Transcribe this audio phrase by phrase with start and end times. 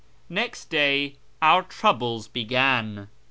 [0.29, 3.07] Next day our troubles began.